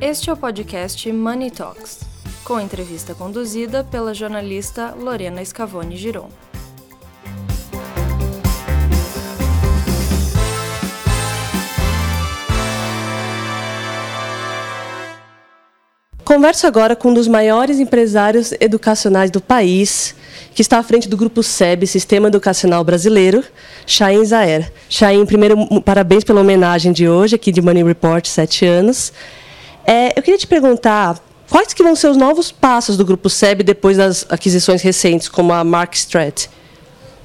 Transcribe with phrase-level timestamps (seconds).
[0.00, 1.98] Este é o podcast Money Talks,
[2.44, 6.28] com entrevista conduzida pela jornalista Lorena Scavone Giron.
[16.24, 20.14] Converso agora com um dos maiores empresários educacionais do país,
[20.54, 23.42] que está à frente do Grupo SEB, Sistema Educacional Brasileiro,
[23.84, 24.72] Chain Zaer.
[24.88, 29.12] Chain, primeiro, parabéns pela homenagem de hoje, aqui de Money Report, sete anos.
[29.90, 33.62] É, eu queria te perguntar, quais que vão ser os novos passos do Grupo SEB
[33.62, 36.46] depois das aquisições recentes, como a Mark Strat?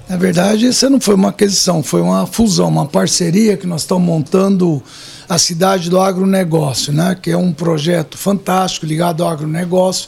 [0.08, 4.08] Na verdade, essa não foi uma aquisição, foi uma fusão, uma parceria que nós estamos
[4.08, 4.82] montando
[5.28, 7.18] a cidade do agronegócio, né?
[7.22, 10.08] que é um projeto fantástico ligado ao agronegócio.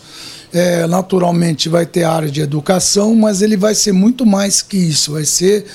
[0.53, 5.11] É, naturalmente vai ter área de educação, mas ele vai ser muito mais que isso,
[5.11, 5.65] vai ser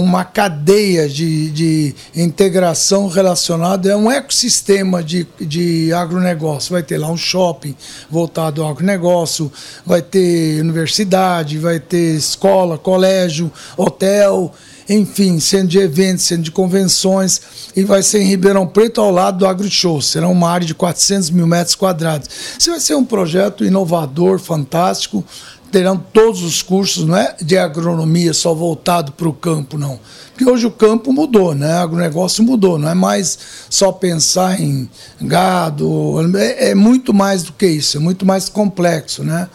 [0.00, 6.72] uma cadeia de, de integração relacionada, é um ecossistema de, de agronegócio.
[6.72, 7.74] Vai ter lá um shopping
[8.10, 9.50] voltado ao agronegócio,
[9.86, 14.52] vai ter universidade, vai ter escola, colégio, hotel
[14.88, 17.40] enfim, centro de eventos, centro de convenções,
[17.74, 20.00] e vai ser em Ribeirão Preto, ao lado do AgriShow.
[20.00, 22.28] Será uma área de 400 mil metros quadrados.
[22.58, 25.24] Isso vai ser um projeto inovador, fantástico,
[25.70, 29.98] terão todos os cursos, não é de agronomia só voltado para o campo, não.
[30.32, 31.80] Porque hoje o campo mudou, né?
[31.80, 33.38] O agronegócio mudou, não é mais
[33.70, 34.88] só pensar em
[35.20, 39.48] gado, é, é muito mais do que isso, é muito mais complexo, né?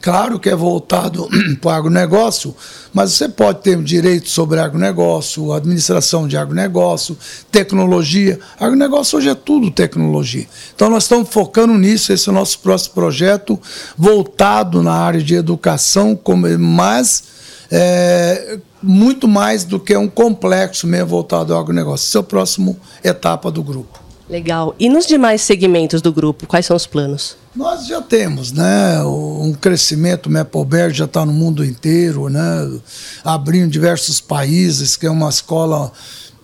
[0.00, 1.28] Claro que é voltado
[1.60, 2.54] para o agronegócio,
[2.92, 7.16] mas você pode ter direito sobre agronegócio, administração de agronegócio,
[7.50, 8.38] tecnologia.
[8.58, 10.46] Agronegócio hoje é tudo tecnologia.
[10.74, 13.60] Então nós estamos focando nisso, esse é o nosso próximo projeto,
[13.96, 16.18] voltado na área de educação,
[16.58, 17.24] mas
[17.70, 22.06] é, muito mais do que um complexo mesmo voltado ao agronegócio.
[22.08, 24.07] Essa é a próxima etapa do grupo.
[24.28, 24.74] Legal.
[24.78, 27.36] E nos demais segmentos do grupo, quais são os planos?
[27.56, 32.70] Nós já temos, né, um crescimento, o Mapleberg já está no mundo inteiro, né,
[33.24, 35.90] abrindo diversos países, que é uma escola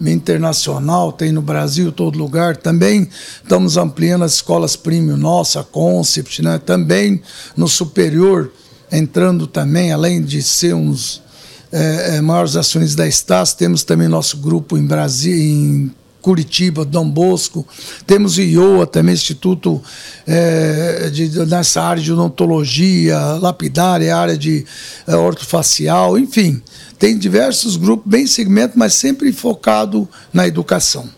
[0.01, 2.57] internacional, tem no Brasil, todo lugar.
[2.57, 3.09] Também
[3.43, 7.23] estamos ampliando as escolas premium nossa, Concept, né, também
[7.57, 8.51] no superior,
[8.91, 11.23] entrando também, além de ser uns
[11.71, 17.07] é, é, maiores acionistas da Estácio, temos também nosso grupo em Brasil, em Curitiba, Dom
[17.07, 17.67] Bosco,
[18.07, 19.83] temos IOA também, Instituto
[20.27, 24.65] é, de, nessa área de odontologia, lapidária, área de
[25.07, 26.63] é, ortofacial, enfim,
[26.99, 31.11] tem diversos grupos, bem segmento, mas sempre focado na educação.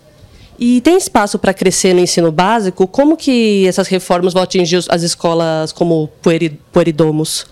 [0.58, 2.84] E tem espaço para crescer no ensino básico?
[2.88, 6.10] Como que essas reformas vão atingir as escolas como
[6.72, 7.46] Pueridomos?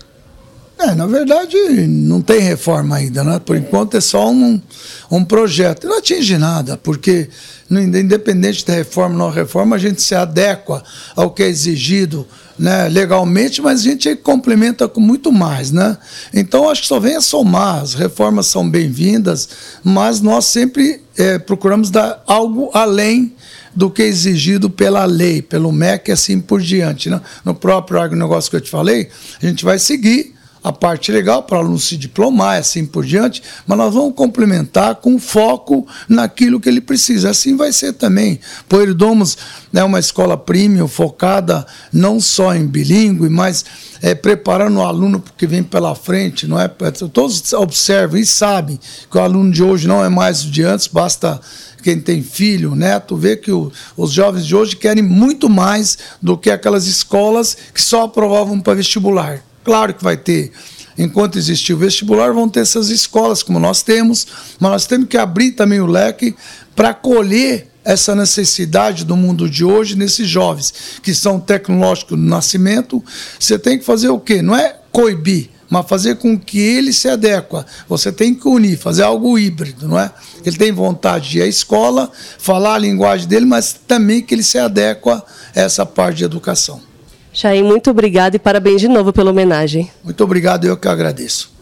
[0.77, 1.55] É, na verdade,
[1.87, 3.39] não tem reforma ainda, né?
[3.39, 4.61] Por enquanto é só um,
[5.09, 5.87] um projeto.
[5.87, 7.29] Não atinge nada, porque
[7.71, 10.83] independente da reforma ou não reforma, a gente se adequa
[11.15, 12.27] ao que é exigido
[12.57, 15.97] né, legalmente, mas a gente complementa com muito mais, né?
[16.33, 17.81] Então acho que só vem a somar.
[17.81, 19.49] As reformas são bem-vindas,
[19.83, 23.33] mas nós sempre é, procuramos dar algo além
[23.73, 27.09] do que é exigido pela lei, pelo MEC e assim por diante.
[27.09, 27.19] Né?
[27.43, 29.09] No próprio agronegócio que eu te falei,
[29.41, 30.34] a gente vai seguir
[30.65, 34.95] a parte legal para o aluno se diplomar, assim por diante, mas nós vamos complementar
[34.95, 37.29] com foco naquilo que ele precisa.
[37.29, 38.39] Assim vai ser também.
[38.67, 39.37] Poeridomos
[39.71, 43.63] é uma escola premium focada não só em bilíngue, mas
[44.01, 46.67] é, preparando o aluno que vem pela frente, não é?
[47.13, 48.79] Todos observam e sabem
[49.11, 51.39] que o aluno de hoje não é mais o de antes, basta
[51.83, 56.35] quem tem filho, neto, ver que o, os jovens de hoje querem muito mais do
[56.35, 59.43] que aquelas escolas que só aprovavam para vestibular.
[59.65, 60.51] Claro que vai ter.
[60.97, 64.25] Enquanto existir o vestibular, vão ter essas escolas, como nós temos,
[64.59, 66.35] mas nós temos que abrir também o leque
[66.73, 73.03] para colher essa necessidade do mundo de hoje nesses jovens que são tecnológicos no nascimento.
[73.39, 74.41] Você tem que fazer o quê?
[74.41, 77.65] Não é coibir, mas fazer com que ele se adequa.
[77.89, 80.11] Você tem que unir, fazer algo híbrido, não é?
[80.45, 84.43] Ele tem vontade de ir à escola, falar a linguagem dele, mas também que ele
[84.43, 85.25] se adequa
[85.55, 86.94] a essa parte de educação.
[87.35, 89.91] Chaim, muito obrigado e parabéns de novo pela homenagem.
[90.01, 91.54] Muito obrigado, eu que agradeço.